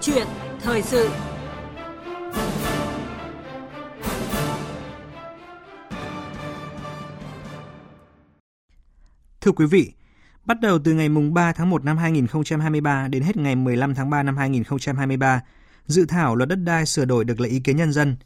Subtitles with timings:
[0.00, 0.26] chuyện
[0.62, 1.08] thời sự
[9.46, 9.92] Thưa quý vị,
[10.44, 14.10] bắt đầu từ ngày mùng 3 tháng 1 năm 2023 đến hết ngày 15 tháng
[14.10, 15.40] 3 năm 2023,
[15.86, 18.16] dự thảo luật đất đai sửa đổi được lấy ý kiến nhân dân.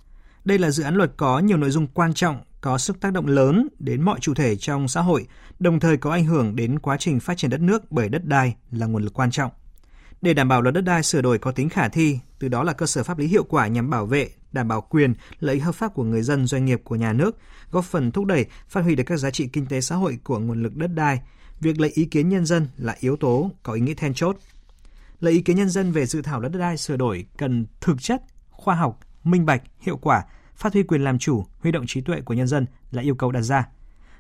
[0.45, 3.27] Đây là dự án luật có nhiều nội dung quan trọng, có sức tác động
[3.27, 5.27] lớn đến mọi chủ thể trong xã hội,
[5.59, 8.57] đồng thời có ảnh hưởng đến quá trình phát triển đất nước bởi đất đai
[8.71, 9.51] là nguồn lực quan trọng.
[10.23, 12.73] Để đảm bảo luật đất đai sửa đổi có tính khả thi, từ đó là
[12.73, 15.75] cơ sở pháp lý hiệu quả nhằm bảo vệ, đảm bảo quyền, lợi ích hợp
[15.75, 17.39] pháp của người dân, doanh nghiệp của nhà nước,
[17.71, 20.39] góp phần thúc đẩy, phát huy được các giá trị kinh tế xã hội của
[20.39, 21.21] nguồn lực đất đai.
[21.61, 24.37] Việc lấy ý kiến nhân dân là yếu tố có ý nghĩa then chốt.
[25.21, 28.03] Lấy ý kiến nhân dân về dự thảo luật đất đai sửa đổi cần thực
[28.03, 32.01] chất, khoa học, minh bạch, hiệu quả, phát huy quyền làm chủ, huy động trí
[32.01, 33.69] tuệ của nhân dân là yêu cầu đặt ra.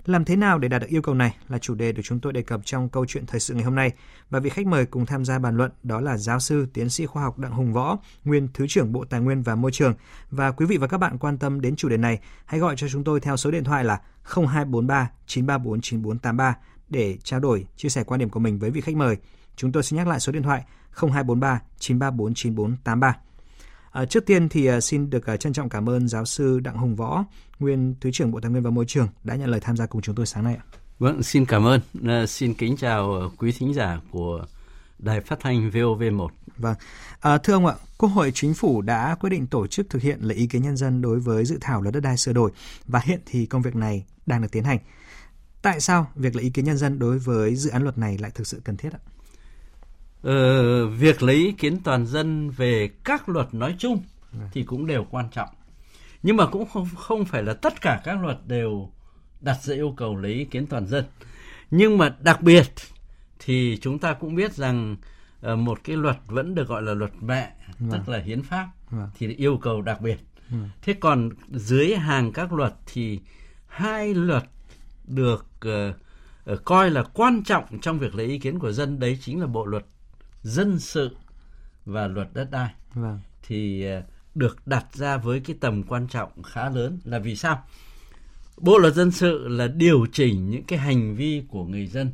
[0.07, 2.33] Làm thế nào để đạt được yêu cầu này là chủ đề được chúng tôi
[2.33, 3.91] đề cập trong câu chuyện thời sự ngày hôm nay.
[4.31, 7.07] Và vị khách mời cùng tham gia bàn luận đó là giáo sư, tiến sĩ
[7.07, 9.95] khoa học Đặng Hùng Võ, nguyên Thứ trưởng Bộ Tài nguyên và Môi trường.
[10.31, 12.89] Và quý vị và các bạn quan tâm đến chủ đề này, hãy gọi cho
[12.89, 16.57] chúng tôi theo số điện thoại là 0243 934 9483
[16.89, 19.17] để trao đổi, chia sẻ quan điểm của mình với vị khách mời.
[19.57, 23.17] Chúng tôi xin nhắc lại số điện thoại 0243 934 9483.
[23.91, 26.77] À, trước tiên thì à, xin được à, trân trọng cảm ơn giáo sư Đặng
[26.77, 27.25] Hùng Võ,
[27.59, 30.03] nguyên Thứ trưởng Bộ Tài nguyên và Môi trường đã nhận lời tham gia cùng
[30.03, 30.65] chúng tôi sáng nay ạ.
[30.99, 31.81] Vâng, xin cảm ơn.
[32.07, 34.47] À, xin kính chào quý thính giả của
[34.99, 36.29] Đài Phát thanh VOV1.
[36.57, 36.75] Vâng,
[37.21, 40.19] à, thưa ông ạ, Quốc hội Chính phủ đã quyết định tổ chức thực hiện
[40.21, 42.51] lấy ý kiến nhân dân đối với dự thảo luật đất đai sửa đổi
[42.87, 44.79] và hiện thì công việc này đang được tiến hành.
[45.63, 48.31] Tại sao việc lấy ý kiến nhân dân đối với dự án luật này lại
[48.35, 48.99] thực sự cần thiết ạ?
[50.23, 54.03] Ờ, việc lấy ý kiến toàn dân về các luật nói chung
[54.53, 55.49] thì cũng đều quan trọng.
[56.23, 58.91] Nhưng mà cũng không không phải là tất cả các luật đều
[59.41, 61.05] đặt ra yêu cầu lấy ý kiến toàn dân.
[61.71, 62.67] Nhưng mà đặc biệt
[63.39, 64.97] thì chúng ta cũng biết rằng
[65.53, 67.91] uh, một cái luật vẫn được gọi là luật mẹ, vâng.
[67.91, 69.09] tức là hiến pháp vâng.
[69.19, 70.19] thì yêu cầu đặc biệt.
[70.49, 70.71] Vâng.
[70.83, 73.21] Thế còn dưới hàng các luật thì
[73.69, 74.45] hai luật
[75.05, 79.19] được uh, uh, coi là quan trọng trong việc lấy ý kiến của dân đấy
[79.23, 79.85] chính là bộ luật
[80.43, 81.17] dân sự
[81.85, 83.21] và luật đất đai vâng.
[83.43, 84.03] thì ờ,
[84.35, 87.65] được đặt ra với cái tầm quan trọng khá lớn là vì sao
[88.57, 92.11] bộ luật dân sự là điều chỉnh những cái hành vi của người dân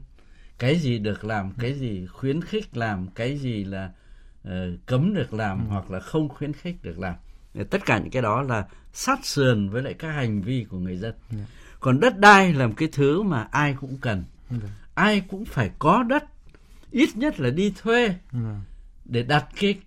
[0.59, 3.91] cái gì được làm cái gì khuyến khích làm cái gì là
[4.49, 4.53] uh,
[4.87, 5.65] cấm được làm ừ.
[5.69, 7.15] hoặc là không khuyến khích được làm
[7.71, 10.97] tất cả những cái đó là sát sườn với lại các hành vi của người
[10.97, 11.37] dân ừ.
[11.81, 14.57] còn đất đai là một cái thứ mà ai cũng cần ừ.
[14.95, 16.25] ai cũng phải có đất
[16.91, 18.39] ít nhất là đi thuê ừ.
[19.05, 19.79] để đặt cái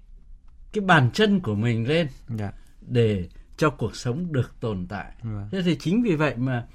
[0.74, 2.52] cái bàn chân của mình lên dạ.
[2.82, 3.28] để
[3.58, 5.12] cho cuộc sống được tồn tại.
[5.24, 5.50] Vâng.
[5.52, 6.68] Thế thì chính vì vậy mà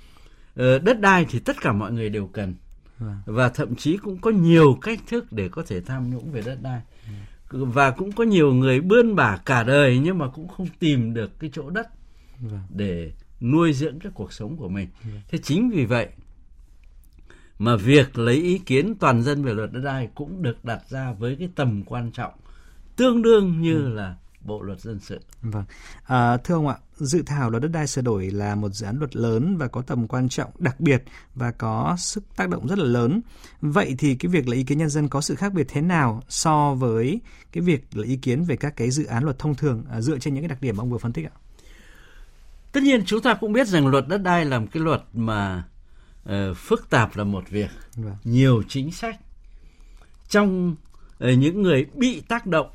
[0.61, 2.55] uh, đất đai thì tất cả mọi người đều cần
[2.99, 3.17] vâng.
[3.27, 6.59] và thậm chí cũng có nhiều cách thức để có thể tham nhũng về đất
[6.63, 6.81] đai
[7.51, 7.65] ừ.
[7.65, 11.41] và cũng có nhiều người bươn bả cả đời nhưng mà cũng không tìm được
[11.41, 11.89] cái chỗ đất
[12.41, 12.63] vâng.
[12.69, 14.89] để nuôi dưỡng cái cuộc sống của mình.
[15.03, 15.21] Vâng.
[15.29, 16.09] Thế chính vì vậy
[17.59, 21.13] mà việc lấy ý kiến toàn dân về luật đất đai cũng được đặt ra
[21.13, 22.33] với cái tầm quan trọng
[22.97, 23.89] tương đương như ừ.
[23.89, 25.21] là bộ luật dân sự.
[25.43, 25.65] Vâng,
[26.07, 28.99] à, thưa ông ạ, dự thảo luật đất đai sửa đổi là một dự án
[28.99, 31.03] luật lớn và có tầm quan trọng đặc biệt
[31.35, 33.21] và có sức tác động rất là lớn.
[33.61, 36.23] Vậy thì cái việc lấy ý kiến nhân dân có sự khác biệt thế nào
[36.29, 37.21] so với
[37.53, 40.19] cái việc lấy ý kiến về các cái dự án luật thông thường à, dựa
[40.19, 41.35] trên những cái đặc điểm ông vừa phân tích ạ?
[42.73, 45.65] Tất nhiên chúng ta cũng biết rằng luật đất đai là một cái luật mà
[46.29, 48.17] uh, phức tạp là một việc vâng.
[48.25, 49.21] nhiều chính sách
[50.29, 50.77] trong
[51.25, 52.71] uh, những người bị tác động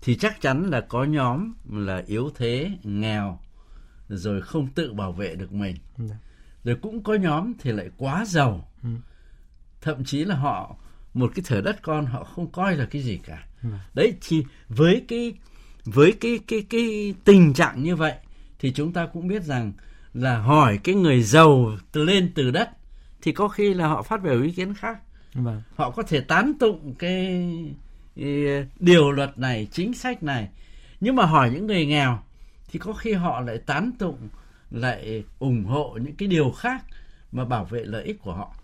[0.00, 3.38] thì chắc chắn là có nhóm là yếu thế nghèo
[4.08, 6.18] rồi không tự bảo vệ được mình vâng.
[6.64, 8.88] rồi cũng có nhóm thì lại quá giàu ừ.
[9.80, 10.76] thậm chí là họ
[11.14, 13.78] một cái thửa đất con họ không coi là cái gì cả vâng.
[13.94, 15.32] đấy thì với cái
[15.84, 18.14] với cái cái cái tình trạng như vậy
[18.58, 19.72] thì chúng ta cũng biết rằng
[20.14, 22.70] là hỏi cái người giàu từ lên từ đất
[23.22, 24.98] thì có khi là họ phát biểu ý kiến khác
[25.34, 25.62] vâng.
[25.76, 27.48] họ có thể tán tụng cái,
[28.16, 30.48] cái điều luật này chính sách này
[31.00, 32.18] nhưng mà hỏi những người nghèo
[32.70, 34.28] thì có khi họ lại tán tụng
[34.70, 36.84] lại ủng hộ những cái điều khác
[37.32, 38.54] mà bảo vệ lợi ích của họ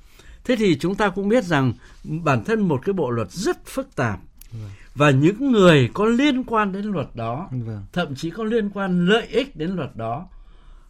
[0.44, 1.72] thế thì chúng ta cũng biết rằng
[2.02, 4.20] bản thân một cái bộ luật rất phức tạp
[4.52, 4.70] vâng.
[4.94, 7.84] và những người có liên quan đến luật đó vâng.
[7.92, 10.28] thậm chí có liên quan lợi ích đến luật đó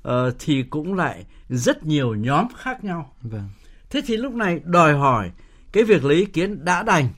[0.07, 3.13] uh, thì cũng lại rất nhiều nhóm khác nhau.
[3.23, 3.49] Vâng.
[3.91, 5.31] Thế thì lúc này đòi hỏi
[5.73, 7.09] cái việc lấy ý kiến đã đành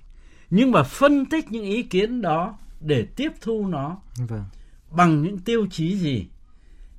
[0.50, 4.44] nhưng mà phân tích những ý kiến đó để tiếp thu nó vâng.
[4.90, 6.26] bằng những tiêu chí gì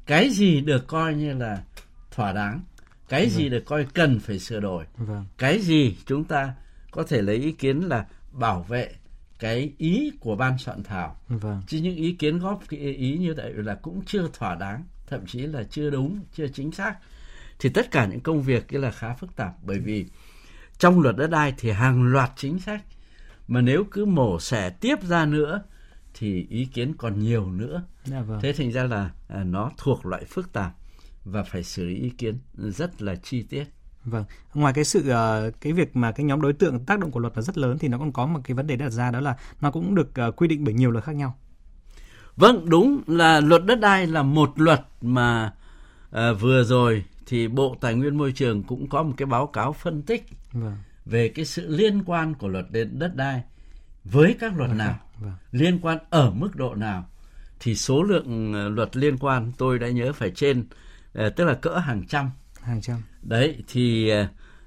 [0.06, 1.64] cái gì được coi như là
[2.12, 2.62] thỏa đáng
[3.10, 3.38] cái vâng.
[3.38, 5.26] gì được coi cần phải sửa đổi vâng.
[5.38, 6.54] cái gì chúng ta
[6.92, 8.92] có thể lấy ý kiến là bảo vệ
[9.40, 11.62] cái ý của ban soạn thảo Vâng.
[11.68, 15.40] chứ những ý kiến góp ý như vậy là cũng chưa thỏa đáng thậm chí
[15.40, 16.96] là chưa đúng chưa chính xác
[17.60, 20.06] thì tất cả những công việc kia là khá phức tạp bởi vì
[20.78, 22.82] trong luật đất đai thì hàng loạt chính sách
[23.48, 25.62] mà nếu cứ mổ xẻ tiếp ra nữa
[26.14, 28.40] thì ý kiến còn nhiều nữa Dạ vâng.
[28.42, 30.72] thế thành ra là à, nó thuộc loại phức tạp
[31.26, 33.64] và phải xử lý ý kiến rất là chi tiết
[34.06, 34.26] Vâng.
[34.54, 37.34] Ngoài cái sự ờ, cái việc mà cái nhóm đối tượng tác động của luật
[37.36, 39.38] là rất lớn thì nó còn có một cái vấn đề đặt ra đó là
[39.62, 41.38] nó cũng được ờ, quy định bởi nhiều luật khác nhau.
[42.40, 45.52] Vâng, đúng là luật đất đai là một luật mà
[46.12, 49.74] à, vừa rồi thì Bộ Tài nguyên Môi trường cũng có một cái báo cáo
[49.74, 50.76] phân tích Vâng.
[51.06, 53.42] về cái sự liên quan của luật đến đất đai
[54.04, 55.34] với các luật nào, Vâng.
[55.52, 57.06] liên quan ở mức độ nào
[57.60, 60.66] thì số lượng ờ, luật liên quan tôi đã nhớ phải trên
[61.14, 62.30] ờ, tức là cỡ hàng trăm.
[62.62, 62.98] Hàng trăm.
[63.22, 64.10] Đấy thì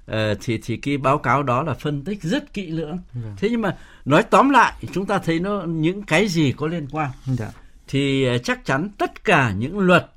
[0.05, 2.99] ờ, thì thì cái báo cáo đó là phân tích rất kỹ lưỡng.
[3.13, 3.35] Vâng.
[3.37, 6.87] Thế nhưng mà nói tóm lại chúng ta thấy nó những cái gì có liên
[6.91, 7.51] quan Dạ.
[7.87, 10.11] Thì ờ, chắc chắn tất cả những luật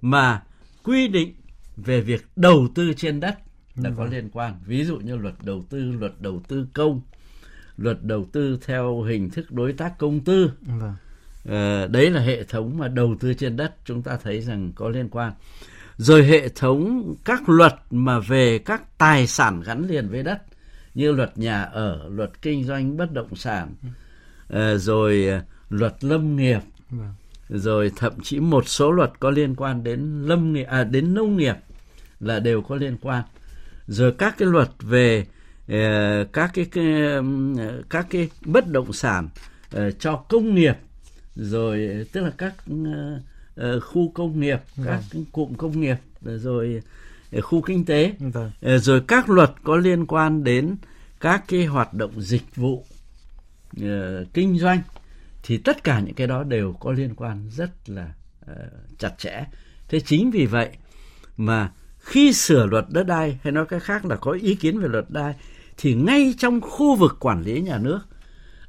[0.00, 0.42] mà
[0.82, 1.34] quy định
[1.76, 3.38] về việc đầu tư trên đất
[3.76, 4.54] là có liên quan.
[4.66, 7.00] Ví dụ như luật đầu tư, luật đầu tư công,
[7.76, 10.50] luật đầu tư theo hình thức đối tác công tư.
[10.60, 10.94] Vâng.
[11.44, 14.88] Ờ, đấy là hệ thống mà đầu tư trên đất chúng ta thấy rằng có
[14.88, 15.32] liên quan.
[15.96, 20.42] Rồi hệ thống các luật mà về các tài sản gắn liền với đất
[20.94, 23.74] như luật nhà ở, luật kinh doanh bất động sản,
[24.48, 25.30] ờ, rồi
[25.68, 26.60] luật lâm nghiệp,
[26.98, 27.12] Vâng.
[27.48, 31.36] rồi thậm chí một số luật có liên quan đến lâm nghiệp à, đến nông
[31.36, 31.56] nghiệp
[32.20, 33.24] là đều có liên quan
[33.86, 35.26] rồi các cái luật về
[35.68, 36.66] ờ, các cái,
[37.90, 39.28] các cái bất động sản
[39.70, 40.76] ờ, cho công nghiệp
[41.34, 42.54] rồi tức là các
[43.56, 45.00] ờ, khu công nghiệp các
[45.32, 46.82] cụm công nghiệp rồi
[47.42, 48.50] khu kinh tế Vâng.
[48.78, 50.76] Rồi các luật có liên quan đến
[51.20, 52.84] các cái hoạt động dịch vụ
[54.34, 54.80] kinh doanh
[55.46, 58.14] thì tất cả những cái đó đều có liên quan rất là
[58.46, 58.54] ờ,
[58.98, 59.44] chặt chẽ
[59.88, 60.68] thế chính vì vậy
[61.36, 64.88] mà khi sửa luật đất đai hay nói cách khác là có ý kiến về
[64.88, 65.34] luật đai
[65.76, 68.00] thì ngay trong khu vực quản lý nhà nước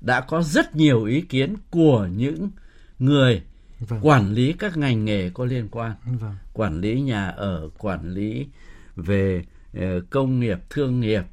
[0.02, 2.50] đã có rất nhiều ý kiến của những
[3.00, 3.42] người
[3.80, 4.00] Vâng.
[4.02, 6.36] quản lý các ngành nghề có liên quan Vâng.
[6.54, 8.48] quản lý nhà ở quản lý
[8.96, 9.44] về
[9.74, 11.24] ờ, công nghiệp thương nghiệp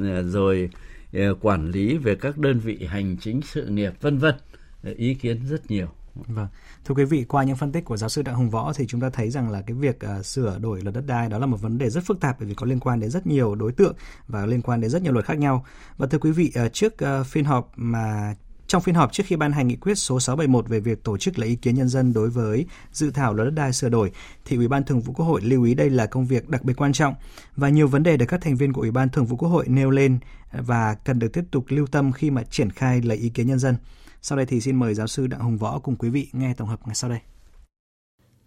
[0.00, 0.70] ờ, rồi
[1.40, 4.34] quản lý về các đơn vị hành chính sự nghiệp vân vân
[4.96, 5.88] ý kiến rất nhiều
[6.26, 6.48] Vâng.
[6.84, 9.00] Thưa quý vị, qua những phân tích của giáo sư Đặng Hùng Võ thì chúng
[9.00, 11.60] ta thấy rằng là cái việc uh, sửa đổi luật đất đai đó là một
[11.60, 13.94] vấn đề rất phức tạp bởi vì có liên quan đến rất nhiều đối tượng
[14.28, 15.64] và liên quan đến rất nhiều luật khác nhau.
[15.96, 18.34] Và thưa quý vị, uh, trước uh, phiên họp mà
[18.66, 21.38] trong phiên họp trước khi ban hành nghị quyết số 671 về việc tổ chức
[21.38, 24.10] lấy ý kiến nhân dân đối với dự thảo luật đất đai sửa đổi,
[24.44, 26.74] thì Ủy ban Thường vụ Quốc hội lưu ý đây là công việc đặc biệt
[26.76, 27.14] quan trọng
[27.56, 29.64] và nhiều vấn đề được các thành viên của Ủy ban Thường vụ Quốc hội
[29.68, 30.18] nêu lên
[30.52, 33.58] và cần được tiếp tục lưu tâm khi mà triển khai lấy ý kiến nhân
[33.58, 33.76] dân.
[34.28, 36.68] Sau đây thì xin mời giáo sư Đặng Hùng Võ cùng quý vị nghe tổng
[36.68, 37.18] hợp ngay sau đây.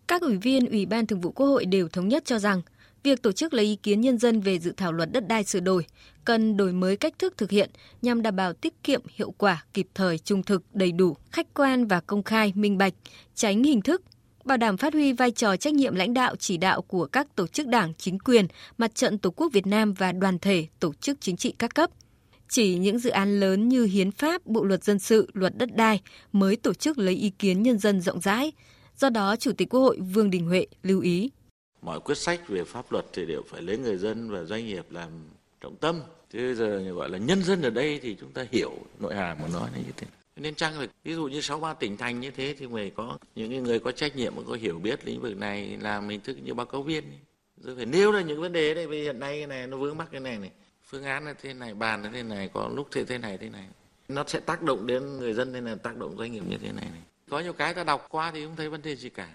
[0.07, 2.61] Các ủy viên Ủy ban Thường vụ Quốc hội đều thống nhất cho rằng
[3.03, 5.59] việc tổ chức lấy ý kiến nhân dân về dự thảo luật đất đai sửa
[5.59, 5.85] đổi
[6.25, 7.69] cần đổi mới cách thức thực hiện
[8.01, 11.87] nhằm đảm bảo tiết kiệm, hiệu quả, kịp thời, trung thực, đầy đủ, khách quan
[11.87, 12.93] và công khai, minh bạch,
[13.35, 14.01] tránh hình thức,
[14.43, 17.47] bảo đảm phát huy vai trò trách nhiệm lãnh đạo chỉ đạo của các tổ
[17.47, 18.47] chức đảng, chính quyền,
[18.77, 21.89] mặt trận Tổ quốc Việt Nam và đoàn thể, tổ chức chính trị các cấp.
[22.49, 26.01] Chỉ những dự án lớn như hiến pháp, bộ luật dân sự, luật đất đai
[26.31, 28.51] mới tổ chức lấy ý kiến nhân dân rộng rãi.
[28.97, 31.29] Do đó, Chủ tịch Quốc hội Vương Đình Huệ lưu ý.
[31.81, 34.85] mọi quyết sách về pháp luật thì đều phải lấy người dân và doanh nghiệp
[34.89, 35.09] làm
[35.61, 36.01] trọng tâm
[36.33, 39.47] chứ giờ gọi là nhân dân ở đây thì chúng ta hiểu nội hàm của
[39.53, 42.55] nó là như thế nên chăng là ví dụ như 63 tỉnh thành như thế
[42.59, 45.77] thì phải có những người có trách nhiệm và có hiểu biết lĩnh vực này
[45.81, 47.03] làm hình thức như báo cáo viên
[47.57, 49.97] rồi phải nêu ra những vấn đề đấy vì hiện nay cái này nó vướng
[49.97, 50.51] mắc cái này này
[50.89, 53.49] phương án là thế này bàn là thế này có lúc thế thế này thế
[53.49, 53.65] này.
[54.07, 56.71] Nó sẽ tác động đến người dân nên là tác động doanh nghiệp như thế
[56.71, 57.01] này này.
[57.29, 59.29] Có nhiều cái ta đọc qua thì không thấy vấn đề gì cả.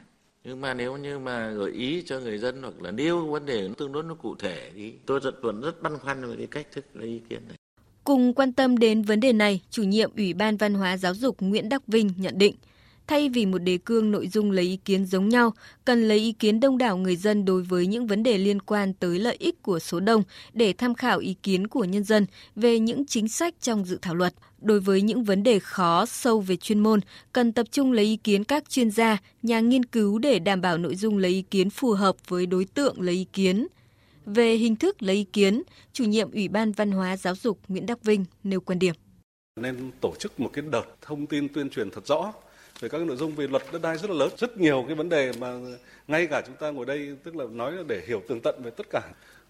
[0.45, 3.69] Nhưng mà nếu như mà gợi ý cho người dân hoặc là nêu vấn đề
[3.69, 6.47] nó tương đối nó cụ thể thì tôi rất vẫn rất băn khoăn về cái
[6.47, 7.57] cách thức lấy ý kiến này.
[8.05, 11.37] Cùng quan tâm đến vấn đề này, chủ nhiệm Ủy ban Văn hóa Giáo dục
[11.41, 12.55] Nguyễn Đắc Vinh nhận định,
[13.07, 16.33] thay vì một đề cương nội dung lấy ý kiến giống nhau, cần lấy ý
[16.33, 19.63] kiến đông đảo người dân đối với những vấn đề liên quan tới lợi ích
[19.63, 23.55] của số đông để tham khảo ý kiến của nhân dân về những chính sách
[23.61, 24.35] trong dự thảo luật.
[24.59, 27.01] Đối với những vấn đề khó, sâu về chuyên môn,
[27.33, 30.79] cần tập trung lấy ý kiến các chuyên gia, nhà nghiên cứu để đảm bảo
[30.79, 33.67] nội dung lấy ý kiến phù hợp với đối tượng lấy ý kiến.
[34.27, 37.87] Về hình thức lấy ý kiến, chủ nhiệm Ủy ban Văn hóa Giáo dục Nguyễn
[37.87, 38.95] Đắc Vinh nêu quan điểm.
[39.61, 42.33] nên tổ chức một cái đợt thông tin tuyên truyền thật rõ
[42.81, 44.31] về các cái nội dung về luật đất đai rất là lớn.
[44.39, 45.59] Rất nhiều cái vấn đề mà
[46.09, 48.71] ngay cả chúng ta ngồi đây tức là nói là để hiểu tường tận về
[48.71, 49.03] tất cả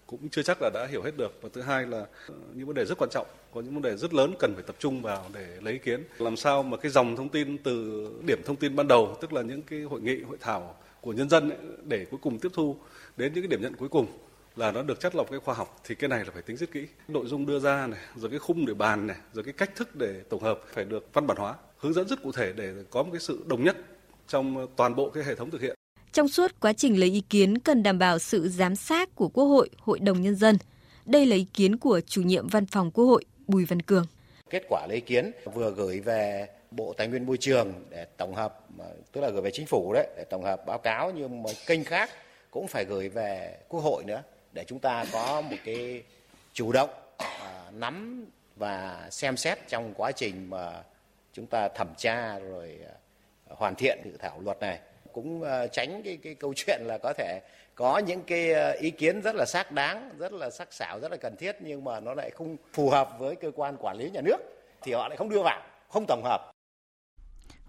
[0.07, 1.41] cũng chưa chắc là đã hiểu hết được.
[1.41, 3.97] Và thứ hai là ờ, những vấn đề rất quan trọng có những vấn đề
[3.97, 6.03] rất lớn cần phải tập trung vào để lấy ý kiến.
[6.17, 9.41] Làm sao mà cái dòng thông tin từ điểm thông tin ban đầu tức là
[9.41, 12.77] những cái hội nghị hội thảo của nhân dân ấy, để cuối cùng tiếp thu
[13.17, 14.07] đến những cái điểm nhận cuối cùng
[14.55, 16.71] là nó được chất lọc cái khoa học thì cái này là phải tính rất
[16.71, 16.87] kỹ.
[17.07, 19.95] Nội dung đưa ra này rồi cái khung để bàn này rồi cái cách thức
[19.95, 23.03] để tổng hợp phải được văn bản hóa hướng dẫn rất cụ thể để có
[23.03, 23.77] một cái sự đồng nhất
[24.27, 25.75] trong toàn bộ cái hệ thống thực hiện
[26.15, 29.45] trong suốt quá trình lấy ý kiến cần đảm bảo sự giám sát của Quốc
[29.45, 30.57] hội, Hội đồng Nhân dân.
[31.05, 34.05] Đây là ý kiến của chủ nhiệm văn phòng Quốc hội Bùi Văn Cường.
[34.49, 38.35] Kết quả lấy ý kiến vừa gửi về Bộ Tài nguyên Môi trường để tổng
[38.35, 38.59] hợp,
[39.11, 41.83] tức là gửi về chính phủ đấy, để tổng hợp báo cáo nhưng mà kênh
[41.83, 42.09] khác
[42.51, 46.03] cũng phải gửi về Quốc hội nữa để chúng ta có một cái
[46.53, 50.83] chủ động à, nắm và xem xét trong quá trình mà
[51.35, 52.93] chúng ta thẩm tra rồi à,
[53.49, 54.79] hoàn thiện dự thảo luật này
[55.13, 57.41] cũng à, tránh cái cái câu chuyện là có thể
[57.75, 61.11] có những cái à, ý kiến rất là xác đáng, rất là sắc sảo, rất
[61.11, 64.09] là cần thiết nhưng mà nó lại không phù hợp với cơ quan quản lý
[64.09, 64.37] nhà nước
[64.81, 66.51] thì họ lại không đưa vào, không tổng hợp.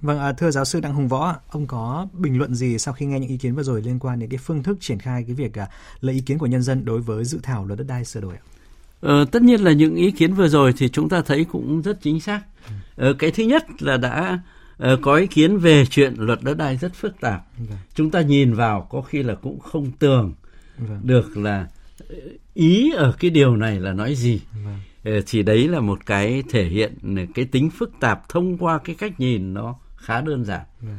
[0.00, 3.06] Vâng, à, thưa giáo sư Đặng Hùng Võ, ông có bình luận gì sau khi
[3.06, 5.34] nghe những ý kiến vừa rồi liên quan đến cái phương thức triển khai cái
[5.34, 5.68] việc à,
[6.00, 8.34] lấy ý kiến của nhân dân đối với dự thảo luật đất đai sửa đổi
[8.34, 8.42] ạ?
[9.06, 11.98] Ờ, tất nhiên là những ý kiến vừa rồi thì chúng ta thấy cũng rất
[12.02, 12.40] chính xác.
[12.96, 14.38] Ờ, cái thứ nhất là đã
[14.82, 17.42] uh, có ý kiến về chuyện luật đất đai rất phức tạp.
[17.58, 17.78] Vâng.
[17.94, 20.34] Chúng ta nhìn vào có khi là cũng không tường
[20.78, 21.00] vâng.
[21.02, 21.66] được là
[22.08, 22.16] ờ,
[22.54, 24.40] ý ở cái điều này là nói gì.
[24.64, 25.18] Vâng.
[25.18, 28.96] Uh, thì đấy là một cái thể hiện cái tính phức tạp thông qua cái
[28.98, 30.62] cách nhìn nó khá đơn giản.
[30.80, 30.98] Vâng.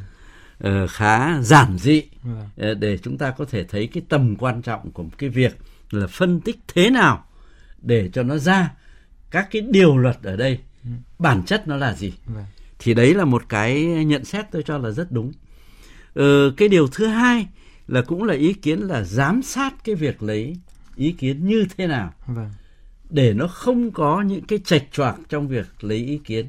[0.84, 2.70] Uh, khá giản dị vâng.
[2.72, 5.56] uh, để chúng ta có thể thấy cái tầm quan trọng của cái việc
[5.90, 7.24] là phân tích thế nào
[7.82, 8.74] để cho nó ra
[9.30, 10.90] các cái điều luật ở đây ừ.
[11.18, 12.12] bản chất nó là gì.
[12.26, 12.44] Vâng
[12.78, 15.32] thì đấy là một cái nhận xét tôi cho là rất đúng
[16.14, 17.46] ờ, cái điều thứ hai
[17.88, 20.56] là cũng là ý kiến là giám sát cái việc lấy
[20.96, 22.50] ý kiến như thế nào vâng.
[23.10, 26.46] để nó không có những cái chệch choạc trong việc lấy ý kiến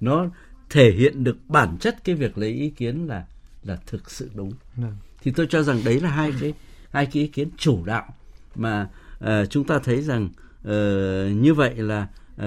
[0.00, 0.26] nó
[0.70, 3.24] thể hiện được bản chất cái việc lấy ý kiến là
[3.62, 4.96] là thực sự đúng vâng.
[5.22, 6.52] thì tôi cho rằng đấy là hai cái
[6.90, 8.14] hai cái ý kiến chủ đạo
[8.54, 8.88] mà
[9.24, 10.28] uh, chúng ta thấy rằng
[10.64, 12.08] Ờ, như vậy là
[12.42, 12.46] uh,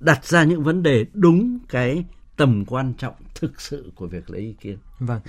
[0.00, 2.04] đặt ra những vấn đề đúng cái
[2.36, 4.78] tầm quan trọng thực sự của việc lấy ý kiến.
[4.98, 5.20] Vâng.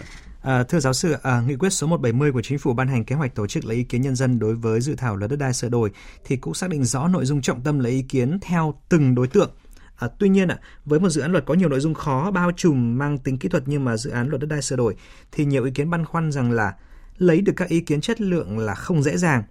[0.41, 3.15] À, thưa giáo sư, à, nghị quyết số 170 của chính phủ ban hành kế
[3.15, 5.53] hoạch tổ chức lấy ý kiến nhân dân đối với dự thảo luật đất đai
[5.53, 5.91] sửa đổi
[6.25, 9.27] thì cũng xác định rõ nội dung trọng tâm lấy ý kiến theo từng đối
[9.27, 9.51] tượng.
[9.95, 12.51] À, tuy nhiên ạ, với một dự án luật có nhiều nội dung khó bao
[12.51, 14.95] trùm mang tính kỹ thuật như mà dự án luật đất đai sửa đổi
[15.31, 16.73] thì nhiều ý kiến băn khoăn rằng là
[17.17, 19.43] lấy được các ý kiến chất lượng là không dễ dàng.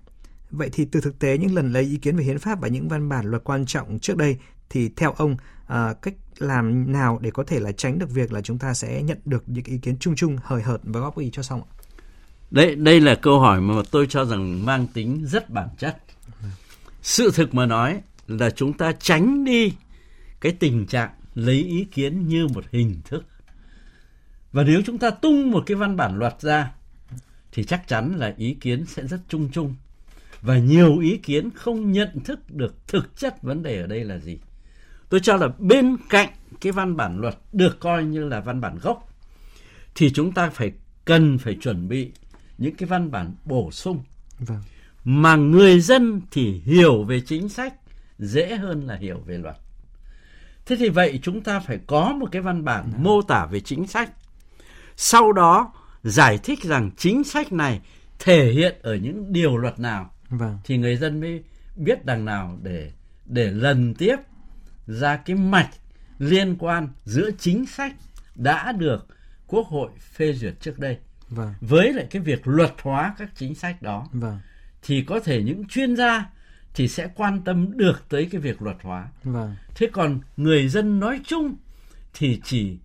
[0.52, 2.88] Vậy thì từ thực tế những lần lấy ý kiến về hiến pháp và những
[2.88, 4.36] văn bản luật quan trọng trước đây
[4.70, 8.40] thì theo ông à, cách làm nào để có thể là tránh được việc là
[8.40, 11.30] chúng ta sẽ nhận được những ý kiến chung chung hời hợt và góp ý
[11.32, 11.68] cho xong ạ?
[12.50, 15.96] Đây đây là câu hỏi mà tôi cho rằng mang tính rất bản chất.
[17.02, 19.72] Sự thực mà nói là chúng ta tránh đi
[20.40, 23.24] cái tình trạng lấy ý kiến như một hình thức.
[24.52, 26.72] Và nếu chúng ta tung một cái văn bản luật ra
[27.52, 29.74] thì chắc chắn là ý kiến sẽ rất chung chung
[30.42, 34.18] và nhiều ý kiến không nhận thức được thực chất vấn đề ở đây là
[34.18, 34.38] gì.
[35.08, 36.28] Tôi cho là bên cạnh
[36.60, 39.08] cái văn bản luật được coi như là văn bản gốc
[39.94, 40.72] thì chúng ta phải
[41.04, 42.12] cần phải chuẩn bị
[42.58, 44.02] những cái văn bản bổ sung
[44.38, 44.62] vâng.
[45.04, 47.74] mà người dân thì hiểu về chính sách
[48.18, 49.56] dễ hơn là hiểu về luật.
[50.66, 53.02] Thế thì vậy chúng ta phải có một cái văn bản vâng.
[53.02, 54.10] mô tả về chính sách.
[54.96, 55.72] Sau đó
[56.02, 57.80] giải thích rằng chính sách này
[58.18, 60.58] thể hiện ở những điều luật nào vâng.
[60.64, 61.42] thì người dân mới
[61.76, 62.92] biết đằng nào để
[63.26, 64.16] để lần tiếp
[64.86, 65.70] ra cái mạch
[66.18, 67.94] liên quan giữa chính sách
[68.34, 69.06] đã được
[69.46, 70.98] Quốc hội phê duyệt trước đây
[71.28, 71.54] vâng.
[71.60, 74.38] với lại cái việc luật hóa các chính sách đó vâng.
[74.82, 76.30] thì có thể những chuyên gia
[76.74, 79.08] thì sẽ quan tâm được tới cái việc luật hóa.
[79.24, 79.54] Vâng.
[79.74, 81.54] Thế còn người dân nói chung
[82.14, 82.78] thì chỉ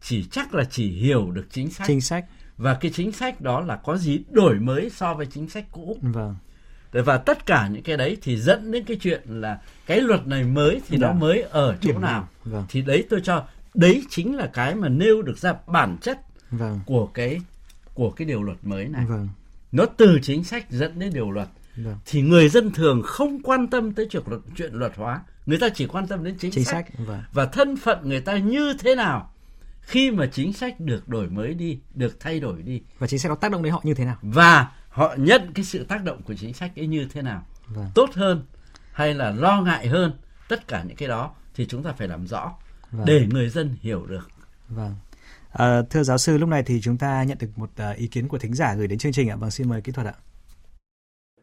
[0.00, 1.86] chỉ chắc là chỉ hiểu được chính sách.
[1.86, 2.24] Chính sách.
[2.56, 5.98] Và cái chính sách đó là có gì đổi mới so với chính sách cũ.
[6.02, 6.36] Vâng
[7.02, 10.44] và tất cả những cái đấy thì dẫn đến cái chuyện là cái luật này
[10.44, 11.14] mới thì nó dạ.
[11.14, 12.64] mới ở chỗ nào vâng.
[12.68, 16.18] thì đấy tôi cho đấy chính là cái mà nêu được ra bản chất
[16.50, 16.80] vâng.
[16.86, 17.40] của cái
[17.94, 19.28] của cái điều luật mới này vâng.
[19.72, 21.96] nó từ chính sách dẫn đến điều luật vâng.
[22.06, 25.68] thì người dân thường không quan tâm tới chuyện luật chuyện luật hóa người ta
[25.68, 27.06] chỉ quan tâm đến chính, chính sách, sách.
[27.06, 27.22] Vâng.
[27.32, 29.30] và thân phận người ta như thế nào
[29.80, 33.30] khi mà chính sách được đổi mới đi được thay đổi đi và chính sách
[33.30, 36.22] có tác động đến họ như thế nào và họ nhận cái sự tác động
[36.22, 37.86] của chính sách ấy như thế nào vâng.
[37.94, 38.42] tốt hơn
[38.92, 40.12] hay là lo ngại hơn
[40.48, 42.52] tất cả những cái đó thì chúng ta phải làm rõ
[42.90, 43.06] vâng.
[43.06, 44.28] để người dân hiểu được
[44.68, 44.94] vâng
[45.52, 48.28] à, thưa giáo sư lúc này thì chúng ta nhận được một uh, ý kiến
[48.28, 50.14] của thính giả gửi đến chương trình ạ vâng xin mời kỹ thuật ạ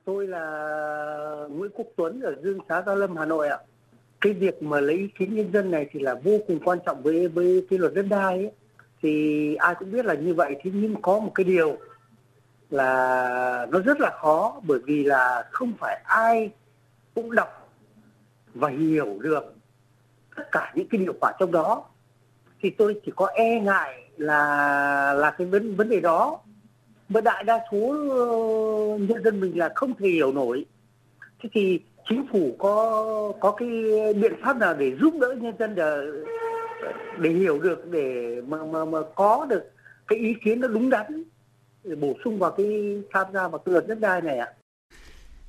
[0.06, 3.58] Tôi là Nguyễn Quốc Tuấn ở Dương Xá Gia Lâm Hà Nội ạ.
[4.22, 7.04] Cái việc mà lấy ý kiến nhân dân này thì là vô cùng quan trọng
[7.04, 8.52] với với cái luật đất đai ấy.
[9.02, 11.78] Thì ai cũng biết là như vậy thế nhưng có một cái điều
[12.72, 16.52] là nó rất là khó, bởi vì là không phải ai
[17.16, 17.70] cũng đọc
[18.54, 19.56] và hiểu được
[20.36, 21.84] tất cả những cái điều khoản trong đó.
[22.62, 26.40] Thì tôi chỉ có e ngại là là cái vấn vấn đề đó.
[27.10, 30.66] Mà đại đa số ờ, nhân dân mình là không thể hiểu nổi.
[31.44, 33.70] Thế thì chính phủ có có cái
[34.14, 36.02] biện pháp nào để giúp đỡ nhân dân để
[37.18, 39.72] để hiểu được, để mà mà mà có được
[40.08, 41.24] cái ý kiến nó đúng đắn?
[41.84, 42.68] Để bổ sung vào cái
[43.14, 44.48] tham gia vào cái luật đất đai này ạ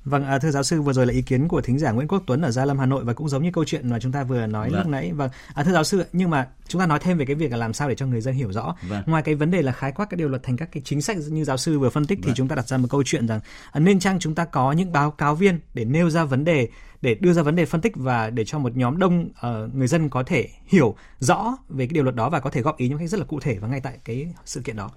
[0.05, 2.23] Vâng, à, thưa giáo sư, vừa rồi là ý kiến của thính giả Nguyễn Quốc
[2.27, 4.23] Tuấn ở Gia Lâm Hà Nội và cũng giống như câu chuyện mà chúng ta
[4.23, 4.79] vừa nói vâng.
[4.79, 5.11] lúc nãy.
[5.15, 7.57] Vâng, à, thưa giáo sư, nhưng mà chúng ta nói thêm về cái việc là
[7.57, 8.75] làm sao để cho người dân hiểu rõ.
[8.89, 9.03] Vâng.
[9.05, 11.17] Ngoài cái vấn đề là khái quát các điều luật thành các cái chính sách
[11.29, 12.27] như giáo sư vừa phân tích vâng.
[12.27, 13.39] thì chúng ta đặt ra một câu chuyện rằng
[13.71, 16.67] à, nên chăng chúng ta có những báo cáo viên để nêu ra vấn đề
[17.01, 19.87] để đưa ra vấn đề phân tích và để cho một nhóm đông uh, người
[19.87, 22.89] dân có thể hiểu rõ về cái điều luật đó và có thể góp ý
[22.89, 24.91] những cách rất là cụ thể và ngay tại cái sự kiện đó.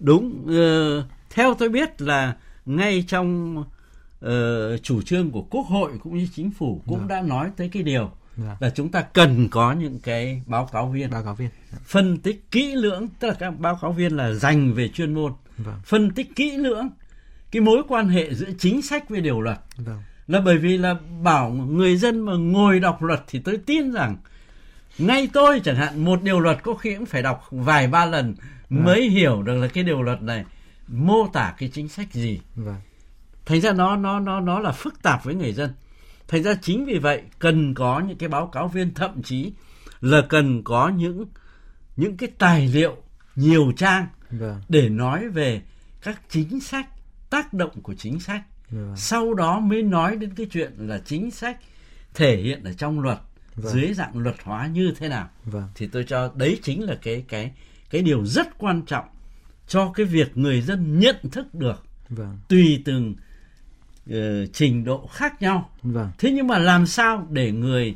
[0.00, 2.36] Đúng, uh, theo tôi biết là
[2.66, 3.58] ngay trong
[4.24, 4.30] uh,
[4.82, 7.10] chủ trương của quốc hội cũng như chính phủ cũng yeah.
[7.10, 7.16] Dạ.
[7.16, 8.12] đã nói tới cái điều yeah.
[8.36, 8.56] Dạ.
[8.60, 11.82] là chúng ta cần có những cái báo cáo viên báo cáo viên yeah.
[11.82, 15.32] phân tích kỹ lưỡng tức là các báo cáo viên là dành về chuyên môn
[15.56, 15.80] vâng.
[15.84, 16.88] phân tích kỹ lưỡng
[17.50, 20.02] cái mối quan hệ giữa chính sách với điều luật vâng.
[20.26, 24.16] là bởi vì là bảo người dân mà ngồi đọc luật thì tôi tin rằng
[24.98, 28.34] ngay tôi chẳng hạn một điều luật có khi cũng phải đọc vài ba lần
[28.70, 28.84] vâng.
[28.84, 30.44] mới hiểu được là cái điều luật này
[30.88, 32.80] mô tả cái chính sách gì vâng
[33.46, 35.70] thành ra nó nó nó nó là phức tạp với người dân
[36.28, 39.52] thành ra chính vì vậy cần có những cái báo cáo viên thậm chí
[40.00, 41.26] là cần có những
[41.96, 42.96] những cái tài liệu
[43.36, 44.60] nhiều trang vâng.
[44.68, 45.62] để nói về
[46.02, 46.86] các chính sách
[47.30, 48.96] tác động của chính sách vâng.
[48.96, 51.58] sau đó mới nói đến cái chuyện là chính sách
[52.14, 53.18] thể hiện ở trong luật
[53.54, 53.72] vâng.
[53.72, 55.68] dưới dạng luật hóa như thế nào vâng.
[55.74, 57.52] thì tôi cho đấy chính là cái cái
[57.90, 59.04] cái điều rất quan trọng
[59.66, 62.38] cho cái việc người dân nhận thức được vâng.
[62.48, 63.14] tùy từng
[64.10, 64.14] uh,
[64.52, 66.10] trình độ khác nhau vâng.
[66.18, 67.94] thế nhưng mà làm sao để người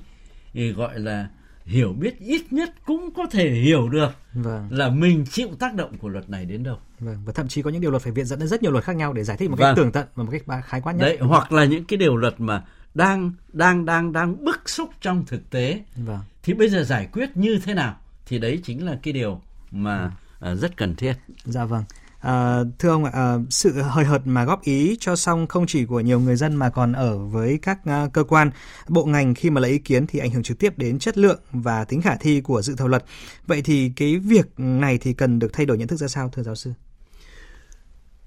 [0.52, 1.28] thì gọi là
[1.64, 4.68] hiểu biết ít nhất cũng có thể hiểu được vâng.
[4.70, 6.78] là mình chịu tác động của luật này đến đâu.
[7.00, 7.16] Vâng.
[7.24, 8.96] Và thậm chí có những điều luật phải viện dẫn đến rất nhiều luật khác
[8.96, 9.68] nhau để giải thích một vâng.
[9.68, 11.02] cách tường tận và một cách khái quát nhất.
[11.02, 15.24] Đấy, hoặc là những cái điều luật mà đang đang đang đang bức xúc trong
[15.26, 15.80] thực tế.
[15.96, 16.20] Vâng.
[16.42, 17.96] Thì bây giờ giải quyết như thế nào?
[18.26, 19.40] Thì đấy chính là cái điều
[19.72, 20.52] mà vâng.
[20.52, 21.14] uh, rất cần thiết.
[21.44, 21.84] Dạ vâng.
[22.20, 25.84] À, thưa ông ạ, à, sự hời hợt mà góp ý cho xong không chỉ
[25.84, 28.50] của nhiều người dân mà còn ở với các uh, cơ quan,
[28.88, 31.40] bộ ngành khi mà lấy ý kiến thì ảnh hưởng trực tiếp đến chất lượng
[31.52, 33.04] và tính khả thi của dự thảo luật.
[33.46, 36.42] Vậy thì cái việc này thì cần được thay đổi nhận thức ra sao thưa
[36.42, 36.72] giáo sư?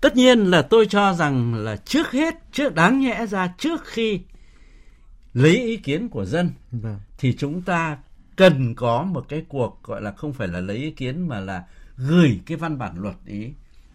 [0.02, 4.20] Tất nhiên là tôi cho rằng là trước hết, trước đáng nhẽ ra trước khi
[5.34, 7.00] lấy ý kiến của dân vâng.
[7.18, 7.98] thì chúng ta
[8.36, 11.63] cần có một cái cuộc gọi là không phải là lấy ý kiến mà là
[11.98, 13.54] gửi cái văn bản luật ý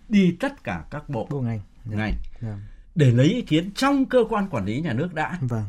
[0.09, 1.96] đi tất cả các bộ, bộ ngành, dạ.
[1.96, 2.22] ngành yeah.
[2.40, 2.57] Dạ.
[2.94, 5.38] để lấy ý kiến trong cơ quan quản lý nhà nước đã.
[5.40, 5.64] Vâng.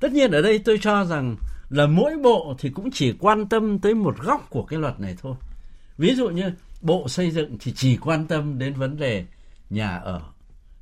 [0.00, 1.36] Tất nhiên ở đây tôi cho rằng
[1.70, 5.16] là mỗi bộ thì cũng chỉ quan tâm tới một góc của cái luật này
[5.22, 5.34] thôi.
[5.98, 9.24] Ví dụ như bộ xây dựng thì chỉ quan tâm đến vấn đề
[9.70, 10.22] nhà ở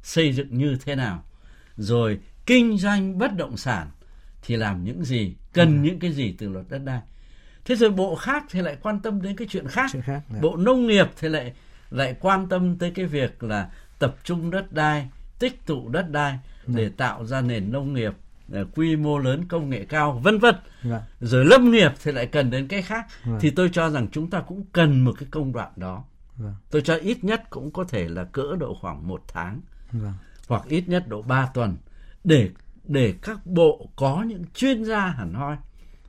[0.02, 1.24] xây dựng như thế nào,
[1.76, 3.90] rồi kinh doanh bất động sản
[4.42, 5.82] thì làm những gì, cần ừ.
[5.82, 7.00] những cái gì từ luật đất đai.
[7.64, 9.90] Thế rồi bộ khác thì lại quan tâm đến cái chuyện khác.
[9.92, 10.38] Chuyện khác dạ.
[10.42, 11.52] Bộ nông nghiệp thì lại
[11.90, 16.38] lại quan tâm tới cái việc là tập trung đất đai tích tụ đất đai
[16.66, 16.90] để ừ.
[16.96, 18.12] tạo ra nền nông nghiệp
[18.52, 21.02] ờ, quy mô lớn công nghệ cao vân vân dạ.
[21.20, 23.38] rồi lâm nghiệp thì lại cần đến cái khác dạ.
[23.40, 26.04] thì tôi cho rằng chúng ta cũng cần một cái công đoạn đó
[26.38, 26.50] dạ.
[26.70, 29.60] tôi cho ít nhất cũng có thể là cỡ độ khoảng một tháng
[30.48, 31.76] hoặc ít nhất độ 3 tuần
[32.24, 32.50] để
[32.84, 35.56] để các bộ có những chuyên gia hẳn hoi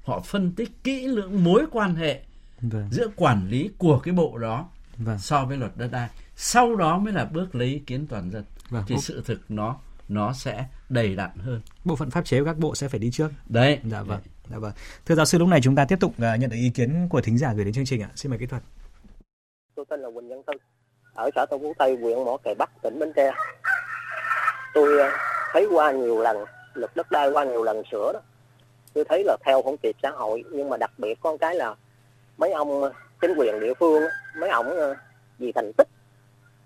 [0.04, 2.22] họ phân tích kỹ lưỡng mối quan hệ
[2.92, 5.20] giữa quản lý của cái bộ đó vâng.
[5.20, 6.10] so với luật đất đai.
[6.36, 8.44] Sau đó mới là bước lấy ý kiến toàn dân.
[8.70, 8.84] Vâng.
[8.88, 9.80] thì sự thực nó
[10.10, 11.62] nó sẽ đầy đặn hơn.
[11.86, 13.32] Bộ phận pháp chế của các bộ sẽ phải đi trước.
[13.50, 13.80] Đấy.
[13.84, 14.20] Dạ vâng
[14.52, 14.72] dạ vâng.
[15.06, 17.22] Thưa giáo sư lúc này chúng ta tiếp tục uh, nhận được ý kiến của
[17.22, 18.10] thính giả gửi đến chương trình ạ.
[18.16, 18.64] Xin mời kỹ thuật.
[19.76, 20.54] Tôi tên là Quỳnh Văn Tư
[21.14, 23.32] ở xã Tân Phú Tây huyện Mỏ Cày Bắc tỉnh Bến Tre.
[24.74, 25.12] Tôi uh,
[25.54, 26.38] thấy qua nhiều lần
[26.74, 28.20] luật đất đai qua nhiều lần sửa đó.
[28.94, 31.76] Tôi thấy là theo không kịp xã hội, nhưng mà đặc biệt con cái là
[32.38, 34.04] mấy ông ờ, chính quyền địa phương
[34.38, 34.96] mấy ổng ờ,
[35.40, 35.88] vì thành tích,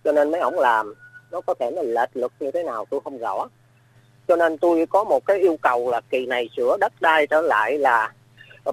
[0.04, 0.94] cho nên mấy ổng làm,
[1.32, 3.48] nó có thể nó lệch luật như thế nào tôi không rõ.
[4.28, 7.42] Cho nên tôi có một cái yêu cầu là kỳ này sửa đất đai trở
[7.42, 8.12] lại là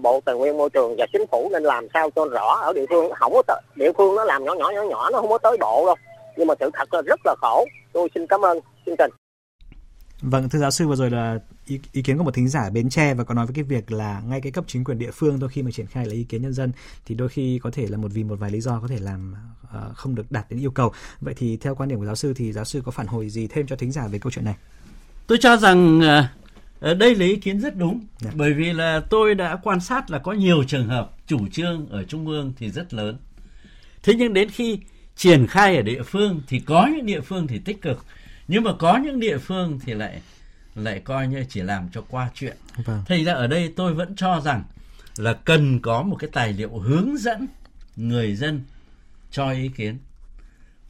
[0.03, 2.87] bộ tài nguyên môi trường và chính phủ nên làm sao cho rõ ở địa
[2.91, 3.13] phương.
[3.13, 5.87] Không có địa phương nó làm nhỏ nhỏ nhỏ nhỏ, nó không có tới bộ
[5.87, 5.97] đâu.
[6.37, 7.67] Nhưng mà sự thật là rất là khổ.
[7.93, 9.11] Tôi xin cảm ơn chương trình.
[10.23, 12.91] Vâng, thưa giáo sư vừa rồi là ý, ý kiến của một thính giả Bến
[12.91, 15.41] Tre và có nói với cái việc là ngay cái cấp chính quyền địa phương
[15.41, 16.73] đôi khi mà triển khai lấy ý kiến nhân dân
[17.07, 19.35] thì đôi khi có thể là một vì một vài lý do có thể làm
[19.65, 20.93] uh, không được đạt đến yêu cầu.
[21.21, 23.47] Vậy thì theo quan điểm của giáo sư thì giáo sư có phản hồi gì
[23.47, 24.55] thêm cho thính giả về câu chuyện này?
[25.27, 28.01] Tôi cho rằng uh, đây là ý kiến rất đúng.
[28.21, 28.31] Dạ.
[28.35, 32.05] bởi vì là tôi đã quan sát là có nhiều trường hợp chủ trương ở
[32.05, 33.19] trung ương thì rất lớn.
[34.03, 34.79] Thế nhưng đến khi
[35.17, 38.05] triển khai ở địa phương thì có những địa phương thì tích cực
[38.49, 40.23] nhưng mà có những địa phương thì lại
[40.75, 43.03] lại coi như chỉ làm cho qua chuyện vâng.
[43.07, 44.65] thành ra ở đây tôi vẫn cho rằng
[45.17, 47.47] là cần có một cái tài liệu hướng dẫn
[47.97, 48.63] người dân
[49.31, 49.99] cho ý kiến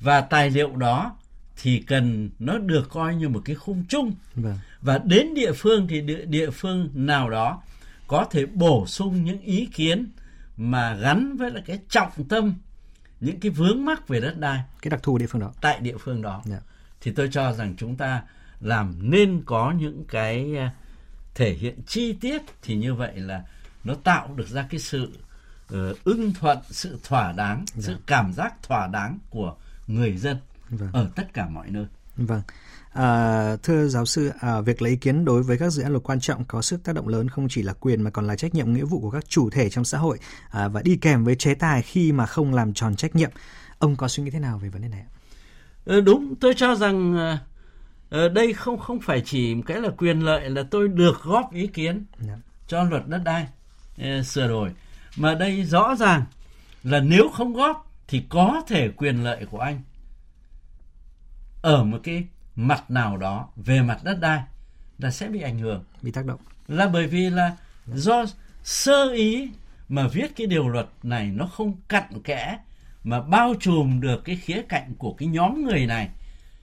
[0.00, 1.16] và tài liệu đó
[1.56, 4.58] thì cần nó được coi như một cái khung chung vâng.
[4.80, 7.62] và đến địa phương thì địa, địa phương nào đó
[8.06, 10.10] có thể bổ sung những ý kiến
[10.56, 12.54] mà gắn với là cái trọng tâm
[13.20, 15.96] những cái vướng mắc về đất đai cái đặc thù địa phương đó tại địa
[15.96, 16.62] phương đó yeah.
[17.02, 17.10] Dạ.
[17.10, 18.22] thì tôi cho rằng chúng ta
[18.60, 20.72] làm nên có những cái à,
[21.34, 23.44] thể hiện chi tiết thì như vậy là
[23.84, 25.08] nó tạo được ra cái sự
[25.74, 27.68] uh, ưng thuận sự thỏa đáng yeah.
[27.84, 27.98] sự dạ.
[28.06, 29.54] cảm giác thỏa đáng của
[29.86, 30.36] người dân
[30.68, 30.90] vâng.
[30.92, 31.86] ở tất cả mọi nơi
[32.16, 32.42] vâng
[32.92, 36.04] À, thưa giáo sư, à, việc lấy ý kiến đối với các dự án luật
[36.04, 38.54] quan trọng có sức tác động lớn không chỉ là quyền mà còn là trách
[38.54, 40.18] nhiệm nghĩa vụ của các chủ thể trong xã hội
[40.50, 43.30] à, và đi kèm với chế tài khi mà không làm tròn trách nhiệm.
[43.78, 45.00] Ông có suy nghĩ thế nào về vấn đề này?
[45.00, 45.21] Ừ,
[45.86, 47.16] đúng, tôi cho rằng
[48.10, 51.66] à, đây không không phải chỉ cái là quyền lợi là tôi được góp ý
[51.66, 52.04] kiến.
[52.18, 52.34] Dạ.
[52.66, 53.46] cho luật đất đai
[54.24, 54.70] sửa đổi,
[55.16, 56.24] mà đây rõ ràng
[56.82, 59.82] là nếu không góp thì có thể quyền lợi của anh
[61.62, 62.24] ở một cái
[62.56, 64.42] mặt nào đó về mặt đất đai
[64.98, 68.24] là sẽ bị ảnh hưởng bị tác động là bởi vì là do
[68.62, 69.50] sơ ý
[69.88, 72.58] mà viết cái điều luật này nó không cặn kẽ
[73.04, 76.08] mà bao trùm được cái khía cạnh của cái nhóm người này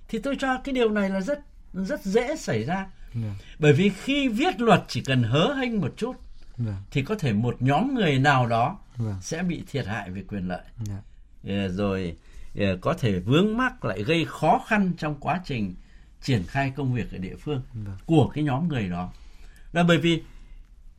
[0.07, 1.39] thì tôi cho cái điều này là rất
[1.73, 2.89] rất dễ xảy ra yeah.
[3.13, 3.33] Dạ.
[3.59, 6.15] bởi vì khi viết luật chỉ cần hớ hênh một chút
[6.57, 6.69] yeah.
[6.69, 6.75] Dạ.
[6.91, 9.11] thì có thể một nhóm người nào đó yeah.
[9.11, 9.17] Dạ.
[9.21, 10.63] sẽ bị thiệt hại về quyền lợi
[11.43, 11.71] yeah.
[11.71, 12.15] rồi
[12.59, 15.75] Ờ, có thể vướng mắc lại gây khó khăn trong quá trình
[16.21, 17.95] triển khai công việc ở địa phương vâng.
[18.05, 19.11] của cái nhóm người đó
[19.73, 20.23] là bởi vì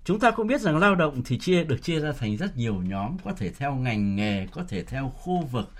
[0.04, 2.74] chúng ta cũng biết rằng lao động thì chia được chia ra thành rất nhiều
[2.74, 5.72] nhóm có thể theo ngành nghề có thể theo khu vực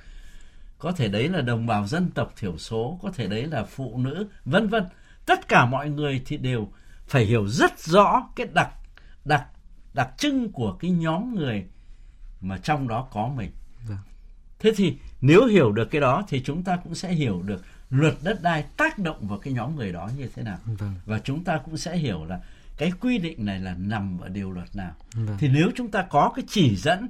[0.78, 3.98] có thể đấy là đồng bào dân tộc thiểu số có thể đấy là phụ
[3.98, 4.85] nữ vân vân
[5.26, 6.68] tất cả mọi người thì đều
[7.06, 8.70] phải hiểu rất rõ cái đặc
[9.24, 9.46] đặc
[9.94, 11.64] đặc trưng của cái nhóm người
[12.40, 13.50] mà trong đó có mình
[13.88, 13.98] vâng.
[14.59, 18.14] thế thì nếu hiểu được cái đó thì chúng ta cũng sẽ hiểu được luật
[18.22, 20.94] đất đai tác động vào cái nhóm người đó như thế nào vâng.
[21.06, 22.40] và chúng ta cũng sẽ hiểu là
[22.81, 25.37] cái quy định này là nằm ở điều luật nào vâng.
[25.38, 27.09] thì nếu chúng ta có cái chỉ dẫn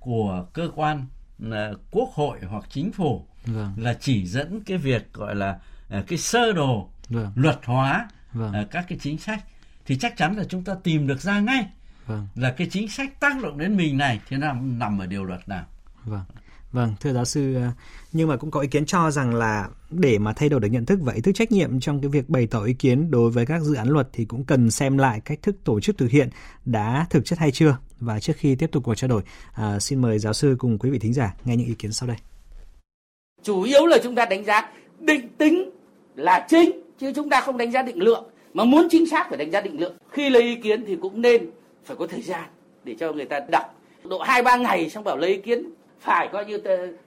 [0.00, 1.06] của cơ quan
[1.38, 3.74] là quốc hội hoặc chính phủ vâng.
[3.76, 7.32] là chỉ dẫn cái việc gọi là à, cái sơ đồ vâng.
[7.34, 8.52] luật hóa vâng.
[8.52, 9.44] À, các cái chính sách
[9.86, 11.66] thì chắc chắn là chúng ta tìm được ra ngay
[12.06, 12.26] vâng.
[12.34, 15.48] là cái chính sách tác động đến mình này thì nằm nằm ở điều luật
[15.48, 15.64] nào
[16.04, 16.24] vâng
[16.76, 17.68] Vâng, thưa giáo sư, ờ,
[18.12, 20.86] nhưng mà cũng có ý kiến cho rằng là để mà thay đổi được nhận
[20.86, 23.46] thức và ý thức trách nhiệm trong cái việc bày tỏ ý kiến đối với
[23.46, 26.28] các dự án luật thì cũng cần xem lại cách thức tổ chức thực hiện
[26.64, 27.76] đã thực chất hay chưa.
[28.00, 29.22] Và trước khi tiếp tục cuộc trao đổi,
[29.54, 32.06] à, xin mời giáo sư cùng quý vị thính giả nghe những ý kiến sau
[32.06, 32.16] đây.
[33.42, 35.70] Chủ yếu là chúng ta đánh giá định tính
[36.16, 38.24] là chính, chứ chúng ta không đánh giá định lượng.
[38.54, 39.96] Mà muốn chính xác phải đánh giá định lượng.
[40.10, 41.50] Khi lấy ý kiến thì cũng nên
[41.84, 42.48] phải có thời gian
[42.84, 43.64] để cho người ta đọc
[44.04, 46.58] độ hai ba ngày xong bảo lấy ý kiến phải coi như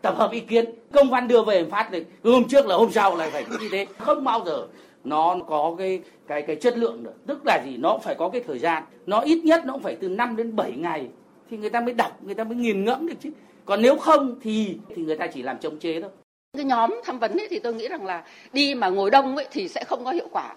[0.02, 3.16] tập hợp ý kiến công văn đưa về phát thì hôm trước là hôm sau
[3.16, 3.86] lại phải như thế.
[3.98, 4.68] Không bao giờ
[5.04, 7.14] nó có cái cái cái chất lượng được.
[7.28, 7.78] Tức là gì?
[7.78, 8.84] Nó phải có cái thời gian.
[9.06, 11.08] Nó ít nhất nó cũng phải từ 5 đến 7 ngày
[11.52, 13.30] thì người ta mới đọc người ta mới nghiền ngẫm được chứ.
[13.66, 16.10] Còn nếu không thì thì người ta chỉ làm chống chế thôi.
[16.58, 18.24] Cái nhóm tham vấn ấy thì tôi nghĩ rằng là
[18.54, 20.56] đi mà ngồi đông ấy thì sẽ không có hiệu quả.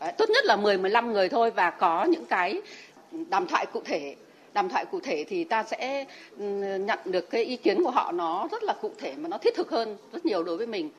[0.00, 2.60] Đấy, tốt nhất là 10 15 người thôi và có những cái
[3.28, 4.14] đàm thoại cụ thể
[4.56, 6.04] đàm thoại cụ thể thì ta sẽ
[6.38, 6.44] ừ,
[6.78, 9.54] nhận được cái ý kiến của họ nó rất là cụ thể mà nó thiết
[9.56, 10.90] thực hơn rất nhiều đối với mình.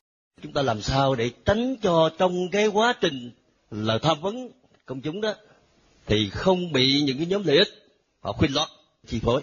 [0.42, 3.30] Chúng ta làm sao để tránh cho trong cái quá trình
[3.70, 4.50] là tham vấn
[4.86, 5.34] công chúng đó,
[6.06, 7.68] thì không bị những cái nhóm lợi ích
[8.20, 8.68] họ khuyên lót
[9.06, 9.40] chi phối.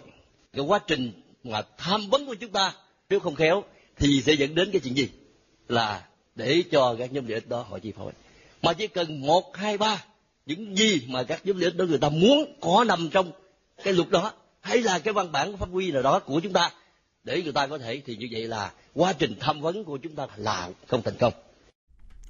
[0.54, 1.12] Cái quá trình
[1.44, 2.74] mà tham vấn của chúng ta
[3.10, 3.64] nếu không khéo
[3.96, 5.10] thì sẽ dẫn đến cái chuyện gì?
[5.68, 6.04] Là
[6.36, 8.12] để cho các nhóm lợi ích đó họ chi phối.
[8.62, 10.04] Mà chỉ cần một, hai, ba,
[10.46, 13.32] những gì mà các nhóm lợi ích đó người ta muốn có nằm trong
[13.84, 16.72] cái luật đó hay là cái văn bản pháp quy nào đó của chúng ta
[17.24, 20.16] để người ta có thể thì như vậy là quá trình tham vấn của chúng
[20.16, 21.34] ta là không thành công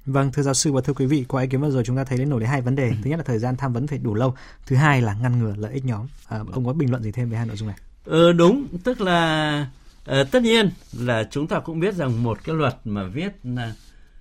[0.06, 2.04] Vâng, thưa giáo sư và thưa quý vị, qua ý kiến vừa rồi chúng ta
[2.04, 2.92] thấy đến nổi lên hai vấn đề.
[3.02, 4.34] Thứ nhất là thời gian tham vấn phải đủ lâu.
[4.66, 6.06] Thứ hai là ngăn ngừa lợi ích nhóm.
[6.28, 7.78] À, ông có bình luận gì thêm về hai nội dung này?
[8.04, 9.66] Ừ, đúng, tức là
[10.10, 13.58] uh, tất nhiên là chúng ta cũng biết rằng một cái luật mà viết uh,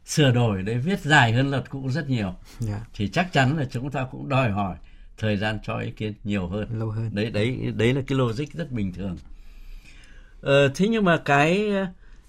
[0.05, 2.35] sửa đổi để viết dài hơn luật cũ rất nhiều yeah.
[2.59, 2.81] Dạ.
[2.93, 4.75] thì chắc chắn là chúng ta cũng đòi hỏi
[5.17, 8.54] thời gian cho ý kiến nhiều hơn lâu hơn đấy đấy đấy là cái logic
[8.54, 9.17] rất bình thường
[10.41, 11.69] ờ, thế nhưng mà cái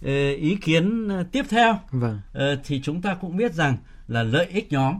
[0.02, 2.20] ờ, ý kiến tiếp theo vâng.
[2.32, 3.76] ờ, thì chúng ta cũng biết rằng
[4.08, 4.98] là lợi ích nhóm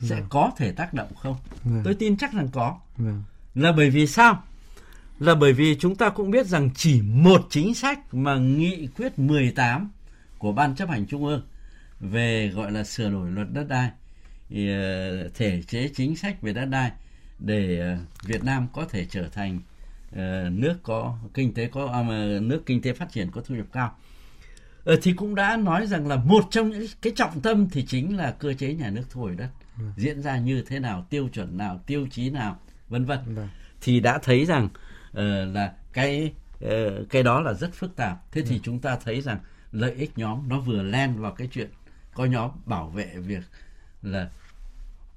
[0.00, 0.26] sẽ vâng.
[0.28, 1.82] có thể tác động không vâng.
[1.84, 3.22] tôi tin chắc rằng có vâng.
[3.54, 4.42] là bởi vì sao
[5.18, 9.18] là bởi vì chúng ta cũng biết rằng chỉ một chính sách mà nghị quyết
[9.18, 9.90] 18
[10.38, 11.42] của ban chấp hành trung ương
[12.00, 13.90] về gọi là sửa đổi luật đất đai
[14.48, 16.90] thì, uh, thể chế chính sách về đất đai
[17.38, 19.60] để uh, Việt Nam có thể trở thành
[20.12, 20.18] uh,
[20.50, 23.96] nước có kinh tế có uh, nước kinh tế phát triển có thu nhập cao
[24.92, 28.16] uh, thì cũng đã nói rằng là một trong những cái trọng tâm thì chính
[28.16, 29.48] là cơ chế nhà nước thu hồi đất
[29.78, 29.84] ừ.
[29.96, 33.42] diễn ra như thế nào tiêu chuẩn nào tiêu chí nào vân vân ừ.
[33.80, 34.64] thì đã thấy rằng
[35.10, 35.18] uh,
[35.54, 36.32] là cái
[36.64, 36.70] uh,
[37.10, 38.46] cái đó là rất phức tạp thế ừ.
[38.50, 39.38] thì chúng ta thấy rằng
[39.72, 41.70] lợi ích nhóm nó vừa len vào cái chuyện
[42.14, 43.42] có nhóm bảo vệ việc
[44.02, 44.30] là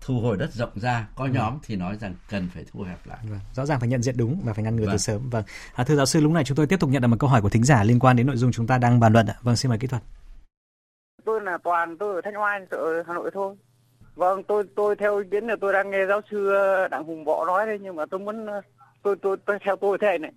[0.02, 1.34] thu hồi đất rộng ra có vâng.
[1.34, 3.18] nhóm thì nói rằng cần phải thu hẹp lại.
[3.30, 3.40] Vâng.
[3.54, 4.94] rõ ràng phải nhận diện đúng và phải ngăn ngừa vâng.
[4.94, 5.30] từ sớm.
[5.30, 5.44] Vâng.
[5.76, 7.42] À, thưa giáo sư lúc này chúng tôi tiếp tục nhận được một câu hỏi
[7.42, 9.36] của thính giả liên quan đến nội dung chúng ta đang bàn luận ạ.
[9.42, 10.02] Vâng xin mời kỹ thuật.
[11.26, 13.56] Tôi là toàn tôi ở thanh oai ở hà nội thôi.
[14.16, 17.26] Vâng tôi tôi theo ý kiến là tôi đang nghe giáo sư ờ, đặng hùng
[17.26, 18.62] võ nói đấy nhưng mà tôi muốn ờ,
[19.04, 20.32] tôi tôi, tôi theo tôi thế này.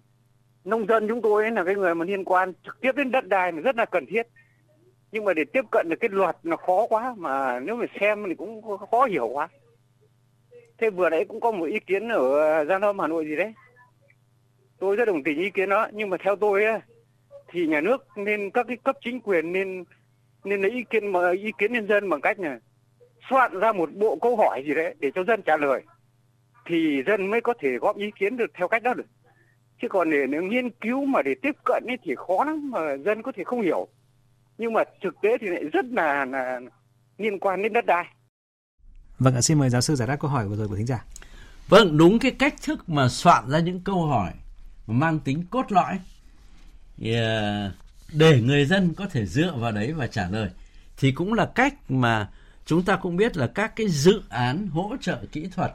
[0.64, 3.28] Nông dân chúng tôi ấy là cái người mà liên quan trực tiếp đến đất
[3.28, 4.22] đai là rất là cần thiết
[5.14, 8.24] nhưng mà để tiếp cận được cái luật nó khó quá mà nếu mà xem
[8.28, 9.48] thì cũng khó hiểu quá.
[10.78, 13.52] Thế vừa nãy cũng có một ý kiến ở Gia Lâm Hà Nội gì đấy.
[14.78, 16.80] Tôi rất đồng tình ý kiến đó nhưng mà theo tôi ấy,
[17.48, 19.84] thì nhà nước nên các cái cấp chính quyền nên
[20.44, 22.58] nên lấy ý kiến mà ý kiến nhân dân bằng cách là
[23.30, 25.82] soạn ra một bộ câu hỏi gì đấy để cho dân trả lời
[26.66, 29.06] thì dân mới có thể góp ý kiến được theo cách đó được.
[29.82, 32.96] Chứ còn để nếu nghiên cứu mà để tiếp cận ấy thì khó lắm mà
[32.96, 33.88] dân có thể không hiểu
[34.58, 36.60] nhưng mà thực tế thì lại rất là, là
[37.18, 38.04] liên quan đến đất đai.
[39.18, 41.04] Vâng xin mời giáo sư giải đáp câu hỏi vừa rồi của thính giả.
[41.68, 44.32] Vâng đúng cái cách thức mà soạn ra những câu hỏi
[44.86, 45.98] mà mang tính cốt lõi
[47.04, 47.72] ờ,
[48.12, 50.50] để người dân có thể dựa vào đấy và trả lời
[50.96, 52.28] thì cũng là cách mà
[52.66, 55.74] chúng ta cũng biết là các cái dự án hỗ trợ kỹ thuật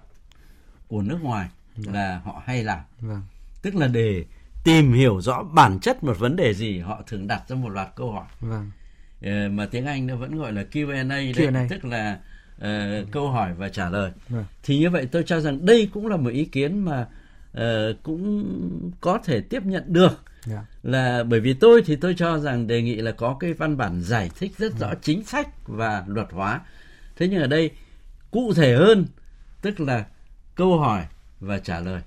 [0.88, 1.96] của nước ngoài vâng.
[1.96, 2.80] là họ hay làm.
[3.00, 3.22] Vâng.
[3.62, 4.26] Tức là để
[4.70, 7.88] tìm hiểu rõ bản chất một vấn đề gì họ thường đặt ra một loạt
[7.96, 8.72] câu hỏi vâng.
[9.20, 11.68] uh, mà tiếng Anh nó vẫn gọi là Q&A, đấy, Q&A.
[11.70, 12.20] tức là
[12.58, 14.46] uh, câu hỏi và trả lời vâng.
[14.64, 17.08] thì như vậy tôi cho rằng đây cũng là một ý kiến mà
[17.58, 17.64] uh,
[18.04, 20.20] cũng có thể tiếp nhận được yeah.
[20.46, 20.66] Dạ.
[20.84, 24.02] là bởi vì tôi thì tôi cho rằng đề nghị là có cái văn bản
[24.02, 25.00] giải thích rất rõ vâng.
[25.02, 26.62] chính sách và luật hóa
[27.16, 27.72] thế nhưng ở đây
[28.32, 29.06] cụ thể hơn
[29.62, 30.06] tức là
[30.56, 31.06] câu hỏi
[31.40, 32.02] và trả lời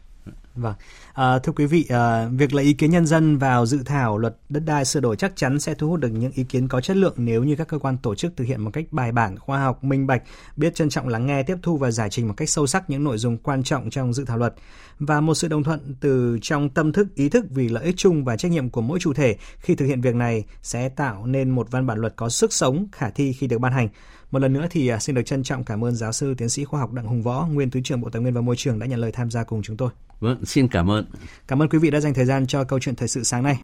[0.54, 0.74] Vâng,
[1.12, 4.36] à, thưa quý vị, à, việc lấy ý kiến nhân dân vào dự thảo luật
[4.48, 6.96] đất đai sửa đổi chắc chắn sẽ thu hút được những ý kiến có chất
[6.96, 9.60] lượng nếu như các cơ quan tổ chức thực hiện một cách bài bản, khoa
[9.60, 10.22] học, minh bạch,
[10.56, 13.04] biết trân trọng lắng nghe, tiếp thu và giải trình một cách sâu sắc những
[13.04, 14.54] nội dung quan trọng trong dự thảo luật
[14.98, 18.24] và một sự đồng thuận từ trong tâm thức, ý thức vì lợi ích chung
[18.24, 21.50] và trách nhiệm của mỗi chủ thể khi thực hiện việc này sẽ tạo nên
[21.50, 23.88] một văn bản luật có sức sống, khả thi khi được ban hành.
[24.32, 26.64] Một lần nữa thì à, xin được trân trọng cảm ơn giáo sư tiến sĩ
[26.64, 28.86] khoa học Đặng Hùng Võ, nguyên thứ trưởng Bộ Tài nguyên và Môi trường đã
[28.86, 29.90] nhận lời tham gia cùng chúng tôi.
[30.20, 31.04] Vâng, xin cảm ơn.
[31.48, 33.58] Cảm ơn quý vị đã dành thời gian cho câu chuyện thời sự sáng nay.